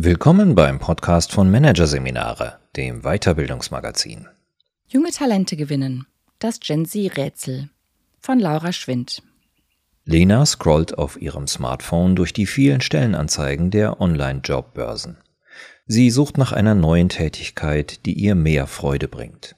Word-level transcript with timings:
Willkommen 0.00 0.54
beim 0.54 0.78
Podcast 0.78 1.32
von 1.32 1.50
Managerseminare, 1.50 2.60
dem 2.76 3.02
Weiterbildungsmagazin. 3.02 4.28
Junge 4.86 5.10
Talente 5.10 5.56
gewinnen. 5.56 6.06
Das 6.38 6.60
Gen 6.60 6.86
Z-Rätsel 6.86 7.68
von 8.20 8.38
Laura 8.38 8.72
Schwind. 8.72 9.24
Lena 10.04 10.46
scrollt 10.46 10.96
auf 10.96 11.20
ihrem 11.20 11.48
Smartphone 11.48 12.14
durch 12.14 12.32
die 12.32 12.46
vielen 12.46 12.80
Stellenanzeigen 12.80 13.72
der 13.72 14.00
Online-Jobbörsen. 14.00 15.16
Sie 15.88 16.10
sucht 16.10 16.38
nach 16.38 16.52
einer 16.52 16.76
neuen 16.76 17.08
Tätigkeit, 17.08 18.06
die 18.06 18.12
ihr 18.12 18.36
mehr 18.36 18.68
Freude 18.68 19.08
bringt. 19.08 19.56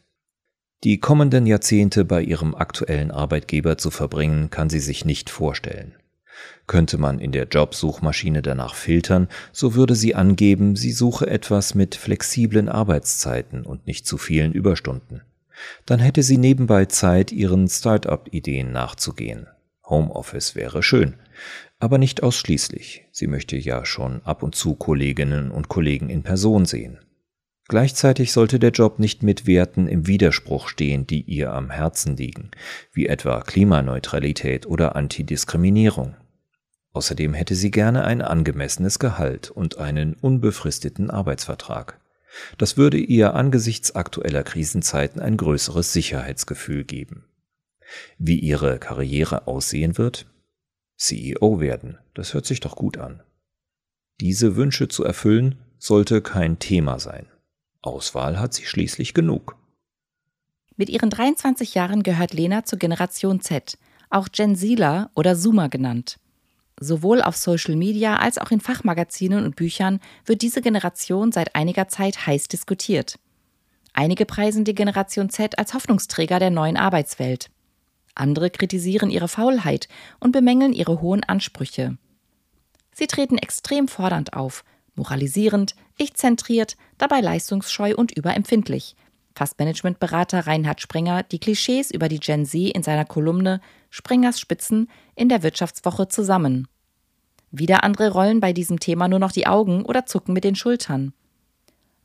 Die 0.84 1.00
kommenden 1.00 1.46
Jahrzehnte 1.46 2.06
bei 2.06 2.22
ihrem 2.22 2.54
aktuellen 2.54 3.10
Arbeitgeber 3.10 3.76
zu 3.76 3.90
verbringen, 3.90 4.48
kann 4.48 4.70
sie 4.70 4.80
sich 4.80 5.04
nicht 5.04 5.28
vorstellen. 5.28 5.96
Könnte 6.66 6.98
man 6.98 7.18
in 7.18 7.32
der 7.32 7.48
Jobsuchmaschine 7.48 8.42
danach 8.42 8.74
filtern, 8.74 9.28
so 9.52 9.74
würde 9.74 9.94
sie 9.94 10.14
angeben, 10.14 10.76
sie 10.76 10.92
suche 10.92 11.26
etwas 11.26 11.74
mit 11.74 11.96
flexiblen 11.96 12.68
Arbeitszeiten 12.68 13.64
und 13.64 13.86
nicht 13.86 14.06
zu 14.06 14.18
vielen 14.18 14.52
Überstunden. 14.52 15.22
Dann 15.86 15.98
hätte 15.98 16.22
sie 16.22 16.38
nebenbei 16.38 16.86
Zeit, 16.86 17.32
ihren 17.32 17.68
Start-up-Ideen 17.68 18.72
nachzugehen. 18.72 19.48
Homeoffice 19.84 20.54
wäre 20.54 20.82
schön, 20.82 21.14
aber 21.80 21.98
nicht 21.98 22.22
ausschließlich. 22.22 23.06
Sie 23.10 23.26
möchte 23.26 23.56
ja 23.56 23.84
schon 23.84 24.22
ab 24.24 24.42
und 24.42 24.54
zu 24.54 24.74
Kolleginnen 24.74 25.50
und 25.50 25.68
Kollegen 25.68 26.08
in 26.08 26.22
Person 26.22 26.64
sehen. 26.66 26.98
Gleichzeitig 27.70 28.32
sollte 28.32 28.58
der 28.58 28.70
Job 28.70 28.98
nicht 28.98 29.22
mit 29.22 29.46
Werten 29.46 29.86
im 29.86 30.08
Widerspruch 30.08 30.68
stehen, 30.68 31.06
die 31.06 31.22
ihr 31.22 31.52
am 31.52 31.70
Herzen 31.70 32.16
liegen, 32.16 32.50
wie 32.92 33.06
etwa 33.06 33.42
Klimaneutralität 33.42 34.66
oder 34.66 34.96
Antidiskriminierung. 34.96 36.16
Außerdem 36.92 37.34
hätte 37.34 37.54
sie 37.54 37.70
gerne 37.70 38.04
ein 38.04 38.20
angemessenes 38.20 38.98
Gehalt 38.98 39.50
und 39.50 39.78
einen 39.78 40.14
unbefristeten 40.14 41.10
Arbeitsvertrag. 41.10 42.00
Das 42.58 42.76
würde 42.76 42.98
ihr 42.98 43.34
angesichts 43.34 43.94
aktueller 43.94 44.42
Krisenzeiten 44.42 45.20
ein 45.20 45.36
größeres 45.36 45.92
Sicherheitsgefühl 45.92 46.84
geben. 46.84 47.24
Wie 48.18 48.38
ihre 48.38 48.78
Karriere 48.78 49.46
aussehen 49.46 49.98
wird? 49.98 50.26
CEO 50.96 51.60
werden, 51.60 51.98
das 52.14 52.34
hört 52.34 52.46
sich 52.46 52.60
doch 52.60 52.76
gut 52.76 52.98
an. 52.98 53.22
Diese 54.20 54.56
Wünsche 54.56 54.88
zu 54.88 55.02
erfüllen 55.04 55.58
sollte 55.78 56.20
kein 56.20 56.58
Thema 56.58 56.98
sein. 56.98 57.26
Auswahl 57.82 58.38
hat 58.38 58.52
sie 58.52 58.66
schließlich 58.66 59.14
genug. 59.14 59.56
Mit 60.76 60.88
ihren 60.90 61.10
23 61.10 61.74
Jahren 61.74 62.02
gehört 62.02 62.34
Lena 62.34 62.64
zur 62.64 62.78
Generation 62.78 63.40
Z, 63.40 63.78
auch 64.10 64.28
Gen 64.30 64.56
Zler 64.56 65.10
oder 65.14 65.36
Zoomer 65.36 65.68
genannt. 65.68 66.18
Sowohl 66.82 67.20
auf 67.20 67.36
Social 67.36 67.76
Media 67.76 68.16
als 68.16 68.38
auch 68.38 68.50
in 68.50 68.60
Fachmagazinen 68.60 69.44
und 69.44 69.54
Büchern 69.54 70.00
wird 70.24 70.40
diese 70.40 70.62
Generation 70.62 71.30
seit 71.30 71.54
einiger 71.54 71.88
Zeit 71.88 72.26
heiß 72.26 72.48
diskutiert. 72.48 73.18
Einige 73.92 74.24
preisen 74.24 74.64
die 74.64 74.74
Generation 74.74 75.28
Z 75.28 75.58
als 75.58 75.74
Hoffnungsträger 75.74 76.38
der 76.38 76.48
neuen 76.48 76.78
Arbeitswelt. 76.78 77.50
Andere 78.14 78.48
kritisieren 78.48 79.10
ihre 79.10 79.28
Faulheit 79.28 79.88
und 80.20 80.32
bemängeln 80.32 80.72
ihre 80.72 81.02
hohen 81.02 81.22
Ansprüche. 81.22 81.98
Sie 82.92 83.06
treten 83.06 83.36
extrem 83.36 83.86
fordernd 83.86 84.32
auf, 84.32 84.64
moralisierend, 84.94 85.74
ich-zentriert, 85.98 86.76
dabei 86.96 87.20
leistungsscheu 87.20 87.94
und 87.94 88.10
überempfindlich, 88.10 88.96
fasst 89.34 89.58
Managementberater 89.58 90.46
Reinhard 90.46 90.80
Sprenger 90.80 91.22
die 91.22 91.38
Klischees 91.38 91.90
über 91.90 92.08
die 92.08 92.20
Gen 92.20 92.44
Z 92.44 92.74
in 92.74 92.82
seiner 92.82 93.04
Kolumne 93.04 93.60
Sprengers 93.90 94.40
Spitzen 94.40 94.88
in 95.14 95.28
der 95.28 95.42
Wirtschaftswoche 95.42 96.08
zusammen. 96.08 96.68
Wieder 97.50 97.82
andere 97.82 98.10
rollen 98.10 98.40
bei 98.40 98.52
diesem 98.52 98.78
Thema 98.78 99.08
nur 99.08 99.18
noch 99.18 99.32
die 99.32 99.46
Augen 99.46 99.84
oder 99.84 100.06
zucken 100.06 100.34
mit 100.34 100.44
den 100.44 100.54
Schultern. 100.54 101.12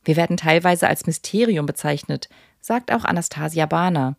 Wir 0.04 0.16
werden 0.16 0.36
teilweise 0.36 0.88
als 0.88 1.06
Mysterium 1.06 1.66
bezeichnet, 1.66 2.28
sagt 2.60 2.92
auch 2.92 3.04
Anastasia 3.04 3.66
Bahner, 3.66 4.16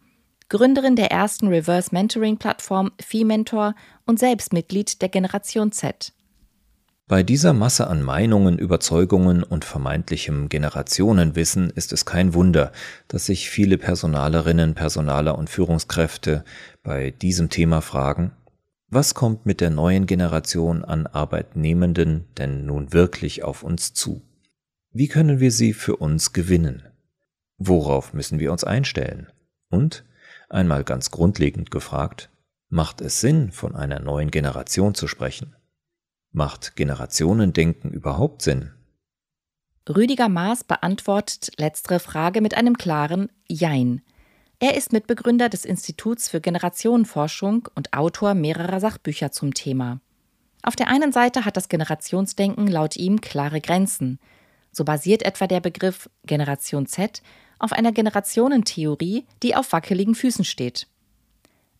Gründerin 0.49 0.95
der 0.95 1.11
ersten 1.11 1.47
Reverse 1.47 1.89
Mentoring 1.91 2.37
Plattform 2.37 2.91
Fee-Mentor 3.01 3.75
und 4.05 4.19
selbst 4.19 4.53
Mitglied 4.53 5.01
der 5.01 5.09
Generation 5.09 5.73
Z. 5.73 6.13
Bei 7.09 7.23
dieser 7.23 7.53
Masse 7.53 7.87
an 7.87 8.03
Meinungen, 8.03 8.59
Überzeugungen 8.59 9.41
und 9.41 9.63
vermeintlichem 9.63 10.49
Generationenwissen 10.49 11.69
ist 11.69 11.93
es 11.93 12.05
kein 12.05 12.33
Wunder, 12.33 12.73
dass 13.07 13.27
sich 13.27 13.49
viele 13.49 13.77
Personalerinnen, 13.77 14.73
Personaler 14.73 15.37
und 15.37 15.49
Führungskräfte 15.49 16.43
bei 16.83 17.11
diesem 17.11 17.49
Thema 17.49 17.81
fragen, 17.81 18.33
was 18.89 19.13
kommt 19.13 19.45
mit 19.45 19.61
der 19.61 19.69
neuen 19.69 20.05
Generation 20.05 20.83
an 20.83 21.07
Arbeitnehmenden 21.07 22.25
denn 22.37 22.65
nun 22.65 22.91
wirklich 22.91 23.41
auf 23.41 23.63
uns 23.63 23.93
zu? 23.93 24.21
Wie 24.91 25.07
können 25.07 25.39
wir 25.39 25.51
sie 25.51 25.71
für 25.71 25.95
uns 25.95 26.33
gewinnen? 26.33 26.83
Worauf 27.57 28.13
müssen 28.13 28.37
wir 28.37 28.51
uns 28.51 28.65
einstellen? 28.65 29.27
Und, 29.69 30.03
einmal 30.49 30.83
ganz 30.83 31.09
grundlegend 31.09 31.71
gefragt, 31.71 32.29
macht 32.67 32.99
es 32.99 33.21
Sinn, 33.21 33.53
von 33.53 33.77
einer 33.77 34.01
neuen 34.01 34.29
Generation 34.29 34.93
zu 34.93 35.07
sprechen? 35.07 35.56
Macht 36.37 36.75
Generationendenken 36.75 37.89
überhaupt 37.89 38.43
Sinn? 38.43 38.69
Rüdiger 39.89 40.29
Maas 40.29 40.63
beantwortet 40.63 41.49
letztere 41.57 41.99
Frage 41.99 42.41
mit 42.41 42.55
einem 42.55 42.77
klaren 42.77 43.31
Jein. 43.49 44.03
Er 44.59 44.77
ist 44.77 44.93
Mitbegründer 44.93 45.49
des 45.49 45.65
Instituts 45.65 46.29
für 46.29 46.39
Generationenforschung 46.39 47.67
und 47.73 47.93
Autor 47.93 48.35
mehrerer 48.35 48.79
Sachbücher 48.79 49.31
zum 49.31 49.55
Thema. 49.55 49.99
Auf 50.61 50.75
der 50.75 50.89
einen 50.89 51.11
Seite 51.11 51.43
hat 51.43 51.57
das 51.57 51.69
Generationsdenken 51.69 52.67
laut 52.67 52.97
ihm 52.97 53.19
klare 53.19 53.59
Grenzen. 53.59 54.19
So 54.71 54.85
basiert 54.85 55.23
etwa 55.23 55.47
der 55.47 55.59
Begriff 55.59 56.07
Generation 56.23 56.85
Z 56.85 57.23
auf 57.57 57.71
einer 57.71 57.91
Generationentheorie, 57.91 59.25
die 59.41 59.55
auf 59.55 59.71
wackeligen 59.71 60.13
Füßen 60.13 60.45
steht. 60.45 60.85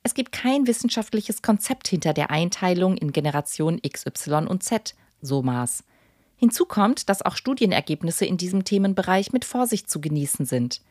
Es 0.08 0.14
gibt 0.14 0.32
kein 0.32 0.68
wissenschaftliches 0.68 1.42
Konzept 1.42 1.90
hinter 1.90 2.14
der 2.14 2.32
Einteilung 2.32 2.96
in 2.96 3.12
Generationen 3.12 3.82
XY 3.82 4.46
und 4.48 4.64
Z, 4.64 4.96
so 5.22 5.42
Maß. 5.44 5.84
Hinzu 6.38 6.64
kommt, 6.64 7.10
dass 7.10 7.24
auch 7.24 7.36
Studienergebnisse 7.36 8.26
in 8.26 8.38
diesem 8.38 8.64
Themenbereich 8.64 9.34
mit 9.34 9.44
Vorsicht 9.44 9.90
zu 9.90 10.00
genießen 10.00 10.46
sind. 10.46 10.82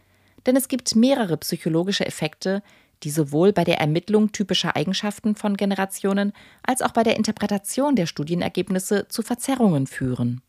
Denn 0.44 0.54
es 0.54 0.68
gibt 0.68 0.96
mehrere 0.96 1.38
psychologische 1.38 2.04
Effekte, 2.04 2.62
die 3.04 3.10
sowohl 3.10 3.54
bei 3.54 3.64
der 3.64 3.80
Ermittlung 3.80 4.32
typischer 4.32 4.76
Eigenschaften 4.76 5.34
von 5.34 5.56
Generationen 5.56 6.34
als 6.62 6.82
auch 6.82 6.92
bei 6.92 7.02
der 7.02 7.16
Interpretation 7.16 7.96
der 7.96 8.04
Studienergebnisse 8.04 9.08
zu 9.08 9.22
Verzerrungen 9.22 9.86
führen. 9.86 10.42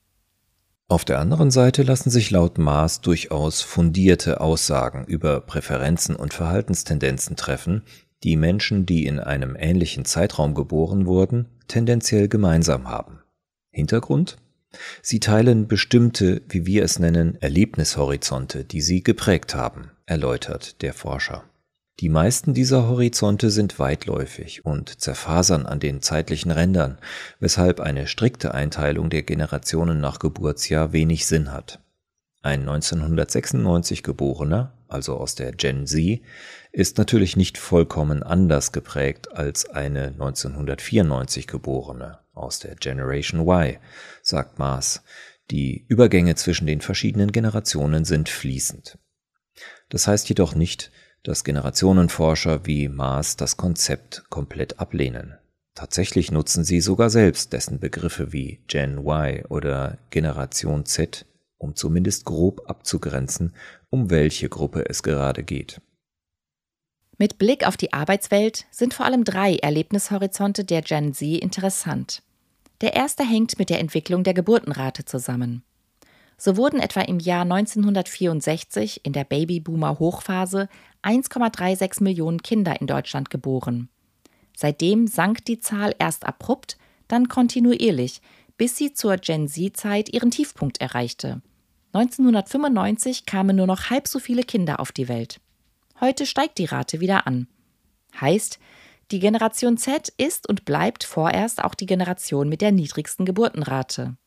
Auf 0.89 1.05
der 1.05 1.19
anderen 1.19 1.51
Seite 1.51 1.83
lassen 1.83 2.09
sich 2.09 2.31
laut 2.31 2.57
Maß 2.57 2.99
durchaus 2.99 3.61
fundierte 3.61 4.41
Aussagen 4.41 5.05
über 5.05 5.39
Präferenzen 5.39 6.17
und 6.17 6.33
Verhaltenstendenzen 6.33 7.37
treffen, 7.37 7.83
die 8.23 8.35
Menschen, 8.35 8.85
die 8.85 9.05
in 9.05 9.19
einem 9.19 9.55
ähnlichen 9.57 10.05
Zeitraum 10.05 10.53
geboren 10.55 11.05
wurden, 11.05 11.45
tendenziell 11.67 12.27
gemeinsam 12.27 12.87
haben. 12.89 13.19
Hintergrund? 13.71 14.37
Sie 15.01 15.19
teilen 15.19 15.67
bestimmte, 15.67 16.41
wie 16.49 16.65
wir 16.65 16.83
es 16.83 16.99
nennen, 16.99 17.41
Erlebnishorizonte, 17.41 18.63
die 18.63 18.81
sie 18.81 19.03
geprägt 19.03 19.55
haben, 19.55 19.91
erläutert 20.05 20.81
der 20.81 20.93
Forscher. 20.93 21.43
Die 21.99 22.09
meisten 22.09 22.53
dieser 22.53 22.87
Horizonte 22.87 23.49
sind 23.49 23.79
weitläufig 23.79 24.65
und 24.65 25.01
zerfasern 25.01 25.65
an 25.65 25.79
den 25.79 26.01
zeitlichen 26.01 26.51
Rändern, 26.51 26.99
weshalb 27.39 27.79
eine 27.79 28.05
strikte 28.05 28.53
Einteilung 28.53 29.09
der 29.09 29.23
Generationen 29.23 29.99
nach 29.99 30.19
Geburtsjahr 30.19 30.93
wenig 30.93 31.25
Sinn 31.25 31.51
hat. 31.51 31.79
Ein 32.43 32.61
1996 32.61 34.03
geborener, 34.03 34.73
also 34.87 35.17
aus 35.17 35.33
der 35.33 35.53
Gen 35.53 35.87
Z, 35.87 36.21
ist 36.77 36.99
natürlich 36.99 37.35
nicht 37.35 37.57
vollkommen 37.57 38.21
anders 38.21 38.71
geprägt 38.71 39.31
als 39.31 39.67
eine 39.67 40.09
1994 40.09 41.47
geborene 41.47 42.19
aus 42.35 42.59
der 42.59 42.75
Generation 42.75 43.47
Y, 43.47 43.79
sagt 44.21 44.59
Maas. 44.59 45.01
Die 45.49 45.85
Übergänge 45.87 46.35
zwischen 46.35 46.67
den 46.67 46.81
verschiedenen 46.81 47.31
Generationen 47.31 48.05
sind 48.05 48.29
fließend. 48.29 48.99
Das 49.89 50.05
heißt 50.05 50.29
jedoch 50.29 50.53
nicht, 50.53 50.91
dass 51.23 51.43
Generationenforscher 51.43 52.67
wie 52.67 52.89
Maas 52.89 53.37
das 53.37 53.57
Konzept 53.57 54.25
komplett 54.29 54.79
ablehnen. 54.79 55.35
Tatsächlich 55.73 56.31
nutzen 56.31 56.63
sie 56.63 56.79
sogar 56.81 57.09
selbst 57.09 57.53
dessen 57.53 57.79
Begriffe 57.79 58.33
wie 58.33 58.61
Gen 58.67 58.99
Y 58.99 59.43
oder 59.49 59.97
Generation 60.11 60.85
Z 60.85 61.25
um 61.57 61.75
zumindest 61.75 62.25
grob 62.25 62.69
abzugrenzen, 62.69 63.55
um 63.89 64.11
welche 64.11 64.47
Gruppe 64.47 64.87
es 64.87 65.01
gerade 65.01 65.41
geht. 65.41 65.81
Mit 67.19 67.39
Blick 67.39 67.65
auf 67.65 67.77
die 67.77 67.93
Arbeitswelt 67.93 68.65
sind 68.69 68.93
vor 68.93 69.05
allem 69.05 69.23
drei 69.23 69.55
Erlebnishorizonte 69.55 70.63
der 70.63 70.83
Gen 70.83 71.13
Z 71.13 71.41
interessant. 71.41 72.21
Der 72.81 72.93
erste 72.93 73.23
hängt 73.23 73.57
mit 73.57 73.71
der 73.71 73.79
Entwicklung 73.79 74.23
der 74.23 74.35
Geburtenrate 74.35 75.03
zusammen. 75.03 75.63
So 76.37 76.57
wurden 76.57 76.79
etwa 76.79 77.01
im 77.01 77.17
Jahr 77.17 77.41
1964 77.41 79.01
in 79.03 79.13
der 79.13 79.23
Babyboomer-Hochphase 79.23 80.69
1,36 81.01 82.03
Millionen 82.03 82.43
Kinder 82.43 82.79
in 82.79 82.85
Deutschland 82.85 83.31
geboren. 83.31 83.89
Seitdem 84.55 85.07
sank 85.07 85.43
die 85.45 85.59
Zahl 85.59 85.95
erst 85.97 86.27
abrupt, 86.27 86.77
dann 87.07 87.27
kontinuierlich, 87.27 88.21
bis 88.57 88.77
sie 88.77 88.93
zur 88.93 89.17
Gen 89.17 89.47
Z-Zeit 89.47 90.13
ihren 90.13 90.29
Tiefpunkt 90.29 90.79
erreichte. 90.81 91.41
1995 91.93 93.25
kamen 93.25 93.55
nur 93.55 93.65
noch 93.65 93.89
halb 93.89 94.07
so 94.07 94.19
viele 94.19 94.43
Kinder 94.43 94.79
auf 94.79 94.91
die 94.91 95.07
Welt. 95.07 95.39
Heute 95.99 96.25
steigt 96.25 96.57
die 96.57 96.65
Rate 96.65 96.99
wieder 96.99 97.25
an. 97.25 97.47
Heißt, 98.19 98.59
die 99.11 99.19
Generation 99.19 99.77
Z 99.77 100.13
ist 100.17 100.47
und 100.47 100.65
bleibt 100.65 101.03
vorerst 101.03 101.63
auch 101.63 101.73
die 101.73 101.85
Generation 101.85 102.49
mit 102.49 102.61
der 102.61 102.71
niedrigsten 102.71 103.25
Geburtenrate. 103.25 104.17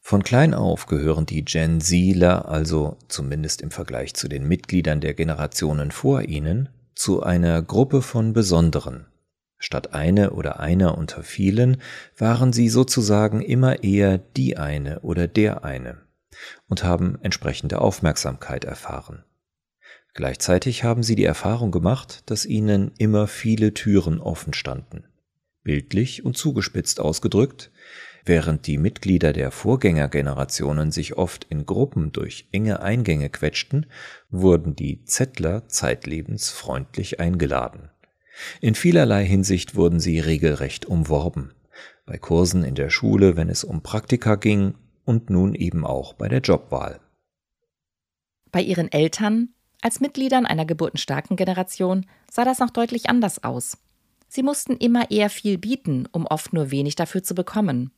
Von 0.00 0.22
klein 0.22 0.52
auf 0.52 0.86
gehören 0.86 1.24
die 1.24 1.44
Gen 1.44 1.80
Zler, 1.80 2.46
also 2.46 2.98
zumindest 3.08 3.62
im 3.62 3.70
Vergleich 3.70 4.14
zu 4.14 4.28
den 4.28 4.46
Mitgliedern 4.46 5.00
der 5.00 5.14
Generationen 5.14 5.90
vor 5.90 6.22
ihnen, 6.22 6.68
zu 6.94 7.22
einer 7.22 7.62
Gruppe 7.62 8.02
von 8.02 8.34
Besonderen. 8.34 9.06
Statt 9.56 9.94
eine 9.94 10.32
oder 10.32 10.60
einer 10.60 10.98
unter 10.98 11.22
vielen 11.22 11.80
waren 12.18 12.52
sie 12.52 12.68
sozusagen 12.68 13.40
immer 13.40 13.82
eher 13.82 14.18
die 14.18 14.58
eine 14.58 15.00
oder 15.00 15.26
der 15.26 15.64
eine 15.64 16.02
und 16.68 16.84
haben 16.84 17.18
entsprechende 17.22 17.80
Aufmerksamkeit 17.80 18.64
erfahren. 18.64 19.24
Gleichzeitig 20.14 20.84
haben 20.84 21.02
sie 21.02 21.16
die 21.16 21.24
Erfahrung 21.24 21.70
gemacht, 21.70 22.22
dass 22.26 22.46
ihnen 22.46 22.92
immer 22.98 23.26
viele 23.26 23.74
Türen 23.74 24.20
offen 24.20 24.54
standen. 24.54 25.04
Bildlich 25.62 26.24
und 26.24 26.36
zugespitzt 26.36 27.00
ausgedrückt, 27.00 27.70
Während 28.26 28.66
die 28.66 28.78
Mitglieder 28.78 29.34
der 29.34 29.50
Vorgängergenerationen 29.50 30.90
sich 30.90 31.18
oft 31.18 31.44
in 31.44 31.66
Gruppen 31.66 32.10
durch 32.10 32.48
enge 32.52 32.80
Eingänge 32.80 33.28
quetschten, 33.28 33.86
wurden 34.30 34.74
die 34.74 35.04
Zettler 35.04 35.68
zeitlebens 35.68 36.50
freundlich 36.50 37.20
eingeladen. 37.20 37.90
In 38.62 38.74
vielerlei 38.74 39.26
Hinsicht 39.26 39.74
wurden 39.74 40.00
sie 40.00 40.20
regelrecht 40.20 40.86
umworben. 40.86 41.52
Bei 42.06 42.16
Kursen 42.16 42.64
in 42.64 42.74
der 42.74 42.88
Schule, 42.88 43.36
wenn 43.36 43.50
es 43.50 43.62
um 43.62 43.82
Praktika 43.82 44.36
ging 44.36 44.74
und 45.04 45.28
nun 45.28 45.54
eben 45.54 45.84
auch 45.84 46.14
bei 46.14 46.28
der 46.28 46.40
Jobwahl. 46.40 47.00
Bei 48.50 48.62
ihren 48.62 48.90
Eltern, 48.90 49.53
als 49.84 50.00
Mitgliedern 50.00 50.46
einer 50.46 50.64
geburtenstarken 50.64 51.36
Generation, 51.36 52.06
sah 52.30 52.46
das 52.46 52.58
noch 52.58 52.70
deutlich 52.70 53.10
anders 53.10 53.44
aus. 53.44 53.76
Sie 54.28 54.42
mussten 54.42 54.78
immer 54.78 55.10
eher 55.10 55.28
viel 55.28 55.58
bieten, 55.58 56.08
um 56.10 56.26
oft 56.26 56.54
nur 56.54 56.70
wenig 56.70 56.96
dafür 56.96 57.22
zu 57.22 57.34
bekommen. 57.34 57.90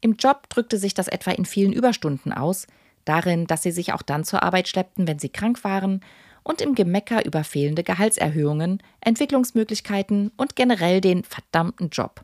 Im 0.00 0.14
Job 0.14 0.48
drückte 0.48 0.78
sich 0.78 0.94
das 0.94 1.08
etwa 1.08 1.32
in 1.32 1.44
vielen 1.44 1.72
Überstunden 1.72 2.32
aus, 2.32 2.68
darin, 3.04 3.48
dass 3.48 3.64
sie 3.64 3.72
sich 3.72 3.92
auch 3.92 4.02
dann 4.02 4.22
zur 4.22 4.44
Arbeit 4.44 4.68
schleppten, 4.68 5.08
wenn 5.08 5.18
sie 5.18 5.28
krank 5.28 5.64
waren, 5.64 6.02
und 6.44 6.60
im 6.60 6.76
Gemecker 6.76 7.24
über 7.24 7.42
fehlende 7.42 7.82
Gehaltserhöhungen, 7.82 8.80
Entwicklungsmöglichkeiten 9.00 10.30
und 10.36 10.54
generell 10.54 11.00
den 11.00 11.24
verdammten 11.24 11.88
Job. 11.88 12.22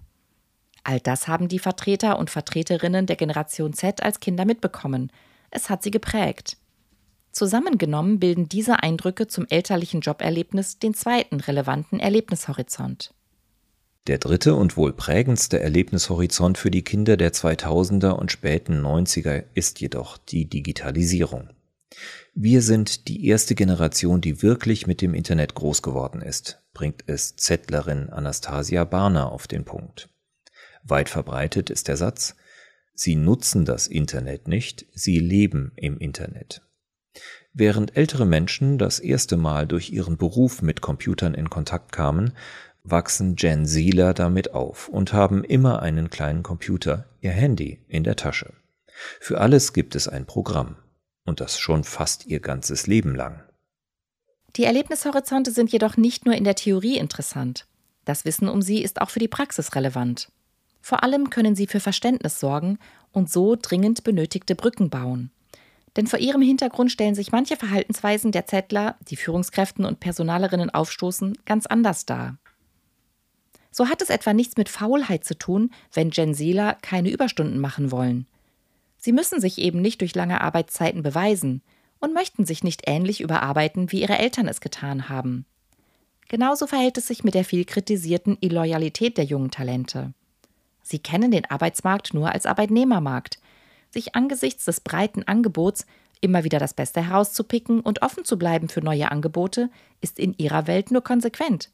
All 0.84 1.00
das 1.00 1.26
haben 1.26 1.48
die 1.48 1.58
Vertreter 1.58 2.16
und 2.16 2.30
Vertreterinnen 2.30 3.06
der 3.06 3.16
Generation 3.16 3.72
Z 3.72 4.04
als 4.04 4.20
Kinder 4.20 4.44
mitbekommen. 4.44 5.10
Es 5.50 5.68
hat 5.68 5.82
sie 5.82 5.90
geprägt. 5.90 6.58
Zusammengenommen 7.32 8.18
bilden 8.18 8.48
diese 8.48 8.82
Eindrücke 8.82 9.28
zum 9.28 9.46
elterlichen 9.48 10.00
Joberlebnis 10.00 10.78
den 10.78 10.94
zweiten 10.94 11.40
relevanten 11.40 12.00
Erlebnishorizont. 12.00 13.14
Der 14.06 14.18
dritte 14.18 14.54
und 14.54 14.76
wohl 14.76 14.92
prägendste 14.92 15.60
Erlebnishorizont 15.60 16.58
für 16.58 16.70
die 16.70 16.82
Kinder 16.82 17.16
der 17.16 17.32
2000er 17.32 18.12
und 18.12 18.32
späten 18.32 18.84
90er 18.84 19.44
ist 19.54 19.80
jedoch 19.80 20.18
die 20.18 20.48
Digitalisierung. 20.48 21.50
Wir 22.34 22.62
sind 22.62 23.08
die 23.08 23.26
erste 23.26 23.54
Generation, 23.54 24.20
die 24.20 24.42
wirklich 24.42 24.86
mit 24.86 25.00
dem 25.00 25.14
Internet 25.14 25.54
groß 25.54 25.82
geworden 25.82 26.22
ist, 26.22 26.62
bringt 26.72 27.04
es 27.06 27.36
Zettlerin 27.36 28.08
Anastasia 28.10 28.84
Barner 28.84 29.32
auf 29.32 29.46
den 29.46 29.64
Punkt. 29.64 30.08
Weit 30.82 31.08
verbreitet 31.08 31.68
ist 31.68 31.88
der 31.88 31.96
Satz, 31.96 32.36
Sie 32.94 33.16
nutzen 33.16 33.64
das 33.64 33.86
Internet 33.86 34.46
nicht, 34.48 34.86
Sie 34.92 35.18
leben 35.18 35.72
im 35.76 35.98
Internet. 35.98 36.62
Während 37.52 37.96
ältere 37.96 38.26
Menschen 38.26 38.78
das 38.78 39.00
erste 39.00 39.36
Mal 39.36 39.66
durch 39.66 39.90
ihren 39.90 40.16
Beruf 40.16 40.62
mit 40.62 40.80
Computern 40.80 41.34
in 41.34 41.50
Kontakt 41.50 41.92
kamen, 41.92 42.32
wachsen 42.84 43.36
Gen 43.36 43.66
Zler 43.66 44.14
damit 44.14 44.54
auf 44.54 44.88
und 44.88 45.12
haben 45.12 45.44
immer 45.44 45.82
einen 45.82 46.10
kleinen 46.10 46.42
Computer, 46.42 47.06
ihr 47.20 47.32
Handy, 47.32 47.80
in 47.88 48.04
der 48.04 48.16
Tasche. 48.16 48.54
Für 49.20 49.40
alles 49.40 49.72
gibt 49.72 49.94
es 49.94 50.08
ein 50.08 50.26
Programm. 50.26 50.76
Und 51.24 51.40
das 51.40 51.58
schon 51.58 51.84
fast 51.84 52.26
ihr 52.26 52.40
ganzes 52.40 52.86
Leben 52.86 53.14
lang. 53.14 53.42
Die 54.56 54.64
Erlebnishorizonte 54.64 55.52
sind 55.52 55.70
jedoch 55.70 55.96
nicht 55.96 56.24
nur 56.24 56.34
in 56.34 56.44
der 56.44 56.54
Theorie 56.56 56.96
interessant. 56.96 57.66
Das 58.04 58.24
Wissen 58.24 58.48
um 58.48 58.62
sie 58.62 58.82
ist 58.82 59.00
auch 59.00 59.10
für 59.10 59.20
die 59.20 59.28
Praxis 59.28 59.74
relevant. 59.74 60.32
Vor 60.80 61.04
allem 61.04 61.30
können 61.30 61.54
sie 61.54 61.66
für 61.66 61.78
Verständnis 61.78 62.40
sorgen 62.40 62.78
und 63.12 63.30
so 63.30 63.56
dringend 63.60 64.02
benötigte 64.02 64.54
Brücken 64.54 64.90
bauen. 64.90 65.30
Denn 66.00 66.06
vor 66.06 66.18
ihrem 66.18 66.40
Hintergrund 66.40 66.90
stellen 66.90 67.14
sich 67.14 67.30
manche 67.30 67.58
Verhaltensweisen 67.58 68.32
der 68.32 68.46
Zettler, 68.46 68.96
die 69.10 69.16
Führungskräften 69.16 69.84
und 69.84 70.00
Personalerinnen 70.00 70.70
aufstoßen, 70.70 71.36
ganz 71.44 71.66
anders 71.66 72.06
dar. 72.06 72.38
So 73.70 73.90
hat 73.90 74.00
es 74.00 74.08
etwa 74.08 74.32
nichts 74.32 74.56
mit 74.56 74.70
Faulheit 74.70 75.26
zu 75.26 75.36
tun, 75.36 75.70
wenn 75.92 76.08
Gen 76.08 76.34
Zler 76.34 76.78
keine 76.80 77.10
Überstunden 77.10 77.58
machen 77.58 77.92
wollen. 77.92 78.26
Sie 78.96 79.12
müssen 79.12 79.42
sich 79.42 79.58
eben 79.58 79.82
nicht 79.82 80.00
durch 80.00 80.14
lange 80.14 80.40
Arbeitszeiten 80.40 81.02
beweisen 81.02 81.60
und 81.98 82.14
möchten 82.14 82.46
sich 82.46 82.64
nicht 82.64 82.84
ähnlich 82.86 83.20
überarbeiten, 83.20 83.92
wie 83.92 84.00
ihre 84.00 84.16
Eltern 84.16 84.48
es 84.48 84.62
getan 84.62 85.10
haben. 85.10 85.44
Genauso 86.28 86.66
verhält 86.66 86.96
es 86.96 87.08
sich 87.08 87.24
mit 87.24 87.34
der 87.34 87.44
viel 87.44 87.66
kritisierten 87.66 88.38
Illoyalität 88.40 89.18
der 89.18 89.26
jungen 89.26 89.50
Talente. 89.50 90.14
Sie 90.82 90.98
kennen 90.98 91.30
den 91.30 91.44
Arbeitsmarkt 91.44 92.14
nur 92.14 92.32
als 92.32 92.46
Arbeitnehmermarkt. 92.46 93.38
Sich 93.90 94.14
angesichts 94.14 94.64
des 94.64 94.80
breiten 94.80 95.24
Angebots 95.24 95.84
immer 96.20 96.44
wieder 96.44 96.58
das 96.58 96.74
Beste 96.74 97.06
herauszupicken 97.06 97.80
und 97.80 98.02
offen 98.02 98.24
zu 98.24 98.38
bleiben 98.38 98.68
für 98.68 98.82
neue 98.82 99.10
Angebote, 99.10 99.70
ist 100.00 100.18
in 100.18 100.34
ihrer 100.36 100.66
Welt 100.66 100.90
nur 100.90 101.02
konsequent. 101.02 101.70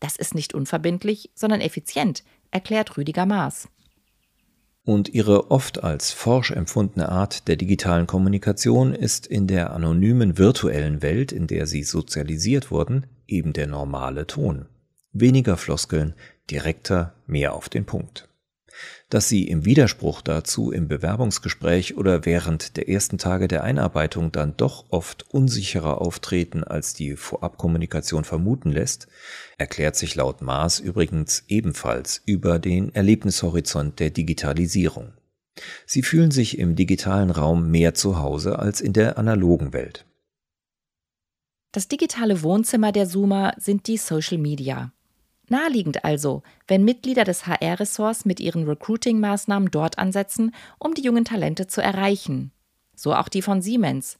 Das 0.00 0.16
ist 0.16 0.34
nicht 0.34 0.54
unverbindlich, 0.54 1.30
sondern 1.34 1.60
effizient, 1.60 2.24
erklärt 2.50 2.96
Rüdiger 2.96 3.26
Maas. 3.26 3.68
Und 4.84 5.10
ihre 5.10 5.50
oft 5.50 5.84
als 5.84 6.12
forsch 6.12 6.50
empfundene 6.50 7.10
Art 7.10 7.46
der 7.46 7.56
digitalen 7.56 8.06
Kommunikation 8.06 8.94
ist 8.94 9.26
in 9.26 9.46
der 9.46 9.74
anonymen 9.74 10.38
virtuellen 10.38 11.02
Welt, 11.02 11.30
in 11.30 11.46
der 11.46 11.66
sie 11.66 11.82
sozialisiert 11.82 12.70
wurden, 12.70 13.06
eben 13.26 13.52
der 13.52 13.66
normale 13.66 14.26
Ton. 14.26 14.66
Weniger 15.12 15.58
Floskeln, 15.58 16.14
direkter, 16.50 17.14
mehr 17.26 17.52
auf 17.52 17.68
den 17.68 17.84
Punkt 17.84 18.27
dass 19.10 19.28
sie 19.28 19.48
im 19.48 19.64
Widerspruch 19.64 20.22
dazu 20.22 20.70
im 20.70 20.88
Bewerbungsgespräch 20.88 21.96
oder 21.96 22.24
während 22.24 22.76
der 22.76 22.88
ersten 22.88 23.18
Tage 23.18 23.48
der 23.48 23.64
Einarbeitung 23.64 24.32
dann 24.32 24.56
doch 24.56 24.86
oft 24.90 25.26
unsicherer 25.30 26.00
auftreten, 26.00 26.64
als 26.64 26.94
die 26.94 27.16
Vorabkommunikation 27.16 28.24
vermuten 28.24 28.70
lässt, 28.70 29.08
erklärt 29.56 29.96
sich 29.96 30.14
laut 30.14 30.42
Maas 30.42 30.78
übrigens 30.78 31.44
ebenfalls 31.48 32.22
über 32.26 32.58
den 32.58 32.94
Erlebnishorizont 32.94 33.98
der 34.00 34.10
Digitalisierung. 34.10 35.12
Sie 35.86 36.02
fühlen 36.02 36.30
sich 36.30 36.58
im 36.58 36.76
digitalen 36.76 37.30
Raum 37.30 37.70
mehr 37.70 37.94
zu 37.94 38.18
Hause 38.18 38.58
als 38.58 38.80
in 38.80 38.92
der 38.92 39.18
analogen 39.18 39.72
Welt. 39.72 40.04
Das 41.72 41.88
digitale 41.88 42.42
Wohnzimmer 42.42 42.92
der 42.92 43.06
Zoomer 43.06 43.54
sind 43.58 43.86
die 43.88 43.98
Social 43.98 44.38
Media. 44.38 44.92
Naheliegend 45.48 46.04
also, 46.04 46.42
wenn 46.66 46.84
Mitglieder 46.84 47.24
des 47.24 47.46
HR-Ressorts 47.46 48.24
mit 48.24 48.40
ihren 48.40 48.64
Recruiting-Maßnahmen 48.64 49.70
dort 49.70 49.98
ansetzen, 49.98 50.54
um 50.78 50.94
die 50.94 51.02
jungen 51.02 51.24
Talente 51.24 51.66
zu 51.66 51.80
erreichen. 51.80 52.52
So 52.94 53.14
auch 53.14 53.28
die 53.28 53.42
von 53.42 53.62
Siemens. 53.62 54.18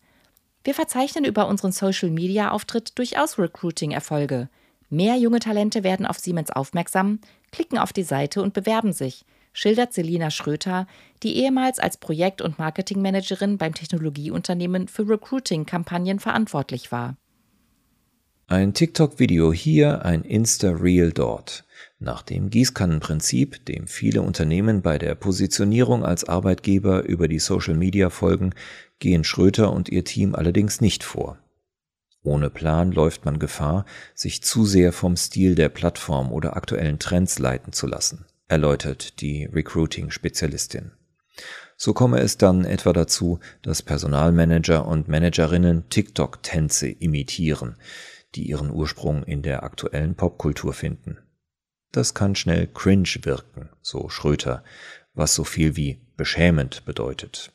Wir 0.64 0.74
verzeichnen 0.74 1.24
über 1.24 1.48
unseren 1.48 1.72
Social-Media-Auftritt 1.72 2.98
durchaus 2.98 3.38
Recruiting-Erfolge. 3.38 4.48
Mehr 4.90 5.16
junge 5.16 5.40
Talente 5.40 5.84
werden 5.84 6.06
auf 6.06 6.18
Siemens 6.18 6.50
aufmerksam, 6.50 7.20
klicken 7.52 7.78
auf 7.78 7.92
die 7.92 8.02
Seite 8.02 8.42
und 8.42 8.54
bewerben 8.54 8.92
sich, 8.92 9.24
schildert 9.52 9.92
Selina 9.92 10.30
Schröter, 10.30 10.86
die 11.22 11.36
ehemals 11.36 11.78
als 11.78 11.98
Projekt- 11.98 12.40
und 12.40 12.58
Marketingmanagerin 12.58 13.58
beim 13.58 13.74
Technologieunternehmen 13.74 14.88
für 14.88 15.08
Recruiting-Kampagnen 15.08 16.20
verantwortlich 16.20 16.90
war. 16.90 17.16
Ein 18.50 18.72
TikTok-Video 18.72 19.52
hier, 19.52 20.06
ein 20.06 20.22
Insta-Reel 20.22 21.12
dort. 21.12 21.66
Nach 21.98 22.22
dem 22.22 22.48
Gießkannenprinzip, 22.48 23.62
dem 23.66 23.86
viele 23.86 24.22
Unternehmen 24.22 24.80
bei 24.80 24.96
der 24.96 25.14
Positionierung 25.16 26.02
als 26.02 26.24
Arbeitgeber 26.24 27.02
über 27.02 27.28
die 27.28 27.40
Social 27.40 27.74
Media 27.74 28.08
folgen, 28.08 28.54
gehen 29.00 29.22
Schröter 29.22 29.70
und 29.70 29.90
ihr 29.90 30.02
Team 30.02 30.34
allerdings 30.34 30.80
nicht 30.80 31.04
vor. 31.04 31.36
Ohne 32.22 32.48
Plan 32.48 32.90
läuft 32.90 33.26
man 33.26 33.38
Gefahr, 33.38 33.84
sich 34.14 34.42
zu 34.42 34.64
sehr 34.64 34.94
vom 34.94 35.18
Stil 35.18 35.54
der 35.54 35.68
Plattform 35.68 36.32
oder 36.32 36.56
aktuellen 36.56 36.98
Trends 36.98 37.38
leiten 37.38 37.74
zu 37.74 37.86
lassen, 37.86 38.24
erläutert 38.48 39.20
die 39.20 39.44
Recruiting-Spezialistin. 39.44 40.92
So 41.76 41.92
komme 41.92 42.20
es 42.20 42.38
dann 42.38 42.64
etwa 42.64 42.94
dazu, 42.94 43.40
dass 43.60 43.82
Personalmanager 43.82 44.88
und 44.88 45.06
Managerinnen 45.06 45.90
TikTok-Tänze 45.90 46.88
imitieren, 46.88 47.76
die 48.34 48.48
ihren 48.48 48.70
Ursprung 48.70 49.22
in 49.24 49.42
der 49.42 49.62
aktuellen 49.62 50.14
Popkultur 50.14 50.72
finden. 50.72 51.18
Das 51.92 52.14
kann 52.14 52.34
schnell 52.34 52.66
cringe 52.66 53.16
wirken, 53.22 53.70
so 53.80 54.08
Schröter, 54.08 54.62
was 55.14 55.34
so 55.34 55.44
viel 55.44 55.76
wie 55.76 56.00
beschämend 56.16 56.84
bedeutet. 56.84 57.52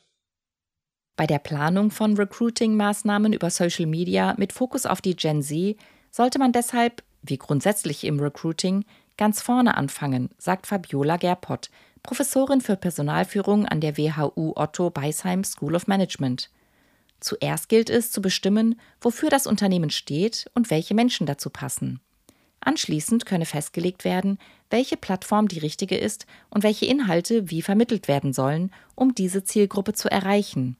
Bei 1.16 1.26
der 1.26 1.38
Planung 1.38 1.92
von 1.92 2.16
Recruiting-Maßnahmen 2.16 3.32
über 3.32 3.50
Social 3.50 3.86
Media 3.86 4.34
mit 4.36 4.52
Fokus 4.52 4.84
auf 4.84 5.00
die 5.00 5.14
Gen 5.14 5.42
Z 5.42 5.76
sollte 6.10 6.38
man 6.40 6.52
deshalb, 6.52 7.04
wie 7.22 7.38
grundsätzlich 7.38 8.04
im 8.04 8.18
Recruiting, 8.18 8.84
ganz 9.16 9.40
vorne 9.40 9.76
anfangen, 9.76 10.30
sagt 10.38 10.66
Fabiola 10.66 11.16
Gerpott, 11.16 11.70
Professorin 12.02 12.60
für 12.60 12.76
Personalführung 12.76 13.64
an 13.66 13.80
der 13.80 13.96
WHU 13.96 14.52
Otto 14.56 14.90
Beisheim 14.90 15.44
School 15.44 15.74
of 15.74 15.86
Management. 15.86 16.50
Zuerst 17.24 17.70
gilt 17.70 17.88
es 17.88 18.10
zu 18.10 18.20
bestimmen, 18.20 18.78
wofür 19.00 19.30
das 19.30 19.46
Unternehmen 19.46 19.88
steht 19.88 20.44
und 20.52 20.68
welche 20.68 20.92
Menschen 20.92 21.24
dazu 21.24 21.48
passen. 21.48 22.00
Anschließend 22.60 23.24
könne 23.24 23.46
festgelegt 23.46 24.04
werden, 24.04 24.36
welche 24.68 24.98
Plattform 24.98 25.48
die 25.48 25.58
richtige 25.58 25.96
ist 25.96 26.26
und 26.50 26.64
welche 26.64 26.84
Inhalte 26.84 27.50
wie 27.50 27.62
vermittelt 27.62 28.08
werden 28.08 28.34
sollen, 28.34 28.70
um 28.94 29.14
diese 29.14 29.42
Zielgruppe 29.42 29.94
zu 29.94 30.10
erreichen. 30.10 30.76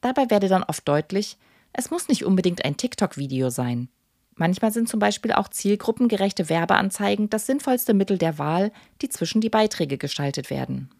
Dabei 0.00 0.28
werde 0.28 0.48
dann 0.48 0.64
oft 0.64 0.88
deutlich, 0.88 1.38
es 1.72 1.92
muss 1.92 2.08
nicht 2.08 2.24
unbedingt 2.24 2.64
ein 2.64 2.76
TikTok-Video 2.76 3.48
sein. 3.50 3.90
Manchmal 4.34 4.72
sind 4.72 4.88
zum 4.88 4.98
Beispiel 4.98 5.30
auch 5.30 5.46
zielgruppengerechte 5.46 6.48
Werbeanzeigen 6.48 7.30
das 7.30 7.46
sinnvollste 7.46 7.94
Mittel 7.94 8.18
der 8.18 8.38
Wahl, 8.38 8.72
die 9.02 9.08
zwischen 9.08 9.40
die 9.40 9.50
Beiträge 9.50 9.98
gestaltet 9.98 10.50
werden. 10.50 10.90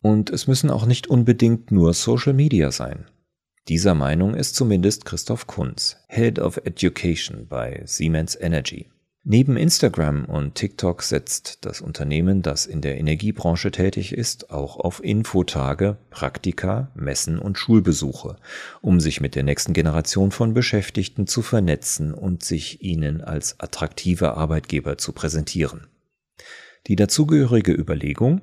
Und 0.00 0.30
es 0.30 0.46
müssen 0.46 0.70
auch 0.70 0.86
nicht 0.86 1.08
unbedingt 1.08 1.72
nur 1.72 1.92
Social 1.92 2.32
Media 2.32 2.72
sein. 2.72 3.04
Dieser 3.68 3.96
Meinung 3.96 4.34
ist 4.34 4.54
zumindest 4.54 5.04
Christoph 5.04 5.48
Kunz, 5.48 5.96
Head 6.06 6.38
of 6.38 6.56
Education 6.58 7.48
bei 7.48 7.82
Siemens 7.84 8.38
Energy. 8.40 8.90
Neben 9.24 9.56
Instagram 9.56 10.24
und 10.26 10.54
TikTok 10.54 11.02
setzt 11.02 11.64
das 11.64 11.80
Unternehmen, 11.80 12.42
das 12.42 12.66
in 12.66 12.80
der 12.80 12.96
Energiebranche 12.96 13.72
tätig 13.72 14.12
ist, 14.12 14.50
auch 14.50 14.76
auf 14.76 15.02
Infotage, 15.02 15.96
Praktika, 16.10 16.92
Messen 16.94 17.40
und 17.40 17.58
Schulbesuche, 17.58 18.36
um 18.82 19.00
sich 19.00 19.20
mit 19.20 19.34
der 19.34 19.42
nächsten 19.42 19.72
Generation 19.72 20.30
von 20.30 20.54
Beschäftigten 20.54 21.26
zu 21.26 21.42
vernetzen 21.42 22.14
und 22.14 22.44
sich 22.44 22.82
ihnen 22.82 23.20
als 23.20 23.58
attraktive 23.58 24.36
Arbeitgeber 24.36 24.96
zu 24.96 25.10
präsentieren. 25.10 25.88
Die 26.86 26.94
dazugehörige 26.94 27.72
Überlegung, 27.72 28.42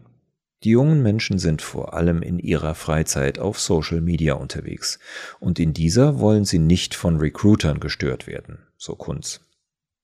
die 0.63 0.69
jungen 0.69 1.01
Menschen 1.01 1.39
sind 1.39 1.61
vor 1.61 1.93
allem 1.93 2.21
in 2.21 2.39
ihrer 2.39 2.75
Freizeit 2.75 3.39
auf 3.39 3.59
Social 3.59 4.01
Media 4.01 4.33
unterwegs 4.35 4.99
und 5.39 5.59
in 5.59 5.73
dieser 5.73 6.19
wollen 6.19 6.45
sie 6.45 6.59
nicht 6.59 6.95
von 6.95 7.17
Recruitern 7.17 7.79
gestört 7.79 8.27
werden, 8.27 8.59
so 8.77 8.95
Kunz. 8.95 9.41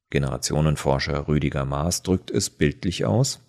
Generationenforscher 0.09 1.27
Rüdiger 1.27 1.65
Maas 1.65 2.01
drückt 2.01 2.31
es 2.31 2.49
bildlich 2.49 3.05
aus. 3.05 3.41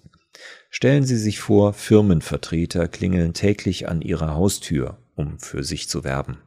Stellen 0.68 1.04
Sie 1.04 1.16
sich 1.16 1.40
vor, 1.40 1.72
Firmenvertreter 1.72 2.86
klingeln 2.86 3.34
täglich 3.34 3.88
an 3.88 4.02
Ihrer 4.02 4.34
Haustür, 4.34 4.98
um 5.16 5.38
für 5.38 5.64
sich 5.64 5.88
zu 5.88 6.04
werben. 6.04 6.38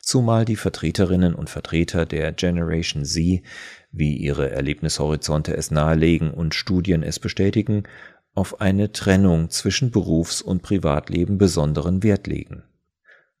Zumal 0.00 0.44
die 0.44 0.56
Vertreterinnen 0.56 1.34
und 1.34 1.48
Vertreter 1.48 2.04
der 2.04 2.32
Generation 2.32 3.04
Z, 3.04 3.42
wie 3.90 4.16
ihre 4.16 4.50
Erlebnishorizonte 4.50 5.54
es 5.56 5.70
nahelegen 5.70 6.30
und 6.30 6.54
Studien 6.54 7.02
es 7.02 7.18
bestätigen, 7.18 7.84
auf 8.34 8.60
eine 8.60 8.92
Trennung 8.92 9.50
zwischen 9.50 9.90
Berufs- 9.90 10.42
und 10.42 10.62
Privatleben 10.62 11.38
besonderen 11.38 12.02
Wert 12.02 12.26
legen. 12.26 12.64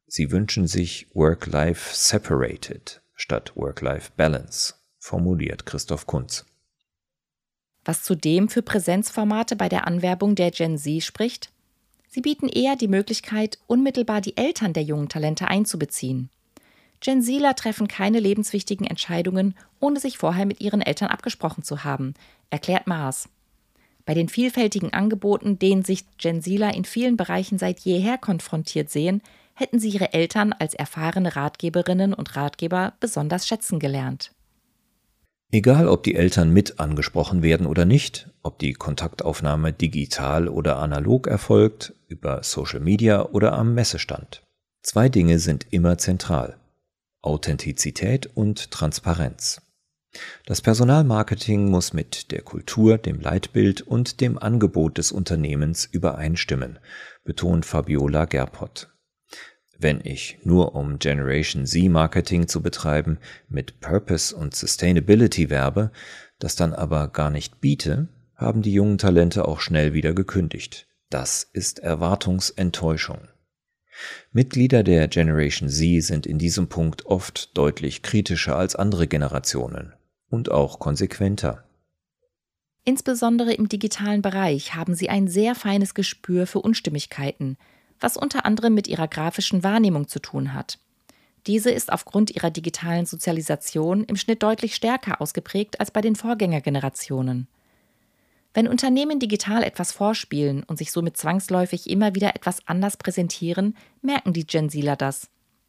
Sie 0.06 0.30
wünschen 0.30 0.66
sich 0.66 1.08
Work-Life 1.14 1.94
Separated 1.94 3.02
statt 3.22 3.52
Work-Life 3.54 4.10
Balance 4.16 4.74
formuliert 4.98 5.64
Christoph 5.64 6.06
Kunz. 6.06 6.44
Was 7.84 8.02
zudem 8.02 8.48
für 8.48 8.62
Präsenzformate 8.62 9.56
bei 9.56 9.68
der 9.68 9.86
Anwerbung 9.86 10.34
der 10.34 10.50
Gen 10.50 10.76
Z 10.76 11.02
spricht? 11.02 11.50
Sie 12.08 12.20
bieten 12.20 12.48
eher 12.48 12.76
die 12.76 12.88
Möglichkeit, 12.88 13.58
unmittelbar 13.66 14.20
die 14.20 14.36
Eltern 14.36 14.72
der 14.72 14.82
jungen 14.82 15.08
Talente 15.08 15.48
einzubeziehen. 15.48 16.30
Gen 17.00 17.22
Zler 17.22 17.56
treffen 17.56 17.88
keine 17.88 18.20
lebenswichtigen 18.20 18.86
Entscheidungen, 18.86 19.56
ohne 19.80 19.98
sich 19.98 20.18
vorher 20.18 20.46
mit 20.46 20.60
ihren 20.60 20.82
Eltern 20.82 21.08
abgesprochen 21.08 21.64
zu 21.64 21.82
haben, 21.84 22.14
erklärt 22.50 22.86
Maas. 22.86 23.28
Bei 24.04 24.14
den 24.14 24.28
vielfältigen 24.28 24.92
Angeboten, 24.92 25.58
denen 25.58 25.84
sich 25.84 26.04
Gen 26.18 26.42
Zler 26.42 26.74
in 26.74 26.84
vielen 26.84 27.16
Bereichen 27.16 27.58
seit 27.58 27.80
jeher 27.80 28.18
konfrontiert 28.18 28.90
sehen, 28.90 29.22
hätten 29.54 29.78
sie 29.78 29.90
ihre 29.90 30.12
Eltern 30.12 30.52
als 30.52 30.74
erfahrene 30.74 31.36
Ratgeberinnen 31.36 32.14
und 32.14 32.36
Ratgeber 32.36 32.94
besonders 33.00 33.46
schätzen 33.46 33.78
gelernt. 33.78 34.32
Egal, 35.54 35.86
ob 35.86 36.02
die 36.02 36.14
Eltern 36.14 36.50
mit 36.50 36.80
angesprochen 36.80 37.42
werden 37.42 37.66
oder 37.66 37.84
nicht, 37.84 38.30
ob 38.42 38.58
die 38.58 38.72
Kontaktaufnahme 38.72 39.74
digital 39.74 40.48
oder 40.48 40.78
analog 40.78 41.26
erfolgt, 41.26 41.94
über 42.08 42.42
Social 42.42 42.80
Media 42.80 43.26
oder 43.26 43.52
am 43.52 43.74
Messestand. 43.74 44.42
Zwei 44.82 45.10
Dinge 45.10 45.38
sind 45.38 45.66
immer 45.70 45.98
zentral. 45.98 46.56
Authentizität 47.20 48.30
und 48.34 48.70
Transparenz. 48.70 49.60
Das 50.44 50.60
Personalmarketing 50.60 51.70
muss 51.70 51.92
mit 51.92 52.30
der 52.32 52.42
Kultur, 52.42 52.98
dem 52.98 53.20
Leitbild 53.20 53.82
und 53.82 54.20
dem 54.20 54.38
Angebot 54.38 54.98
des 54.98 55.12
Unternehmens 55.12 55.86
übereinstimmen, 55.86 56.78
betont 57.24 57.64
Fabiola 57.64 58.26
Gerpott 58.26 58.92
wenn 59.82 60.00
ich 60.04 60.38
nur 60.44 60.74
um 60.74 60.98
Generation 60.98 61.66
Z 61.66 61.90
Marketing 61.90 62.48
zu 62.48 62.62
betreiben 62.62 63.18
mit 63.48 63.80
Purpose 63.80 64.34
und 64.34 64.54
Sustainability 64.54 65.50
werbe, 65.50 65.90
das 66.38 66.56
dann 66.56 66.72
aber 66.72 67.08
gar 67.08 67.30
nicht 67.30 67.60
biete, 67.60 68.08
haben 68.36 68.62
die 68.62 68.72
jungen 68.72 68.98
Talente 68.98 69.46
auch 69.46 69.60
schnell 69.60 69.92
wieder 69.92 70.14
gekündigt. 70.14 70.86
Das 71.10 71.48
ist 71.52 71.80
Erwartungsenttäuschung. 71.80 73.28
Mitglieder 74.32 74.82
der 74.82 75.06
Generation 75.08 75.68
Z 75.68 76.02
sind 76.02 76.26
in 76.26 76.38
diesem 76.38 76.68
Punkt 76.68 77.06
oft 77.06 77.56
deutlich 77.56 78.02
kritischer 78.02 78.56
als 78.56 78.74
andere 78.74 79.06
Generationen 79.06 79.92
und 80.32 80.50
auch 80.50 80.78
konsequenter. 80.78 81.62
Insbesondere 82.84 83.52
im 83.52 83.68
digitalen 83.68 84.22
Bereich 84.22 84.74
haben 84.74 84.94
sie 84.94 85.08
ein 85.08 85.28
sehr 85.28 85.54
feines 85.54 85.94
Gespür 85.94 86.46
für 86.48 86.58
Unstimmigkeiten, 86.58 87.56
was 88.00 88.16
unter 88.16 88.44
anderem 88.44 88.74
mit 88.74 88.88
ihrer 88.88 89.06
grafischen 89.06 89.62
Wahrnehmung 89.62 90.08
zu 90.08 90.18
tun 90.18 90.52
hat. 90.52 90.78
Diese 91.46 91.70
ist 91.70 91.92
aufgrund 91.92 92.34
ihrer 92.34 92.50
digitalen 92.50 93.06
Sozialisation 93.06 94.04
im 94.04 94.16
Schnitt 94.16 94.42
deutlich 94.42 94.74
stärker 94.74 95.20
ausgeprägt 95.20 95.80
als 95.80 95.90
bei 95.90 96.00
den 96.00 96.16
Vorgängergenerationen. 96.16 97.46
Wenn 98.54 98.68
Unternehmen 98.68 99.18
digital 99.18 99.62
etwas 99.62 99.92
vorspielen 99.92 100.62
und 100.64 100.76
sich 100.76 100.92
somit 100.92 101.16
zwangsläufig 101.16 101.88
immer 101.88 102.14
wieder 102.14 102.34
etwas 102.34 102.66
anders 102.66 102.96
präsentieren, 102.96 103.76
merken 104.02 104.32
die 104.32 104.46
Gen 104.46 104.68
das. 104.98 105.28